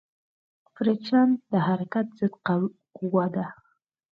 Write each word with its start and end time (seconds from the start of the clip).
فریکشن 0.73 1.27
د 1.51 1.53
حرکت 1.67 2.05
ضد 2.19 2.33
قوې 2.97 3.25
ده. 3.35 3.45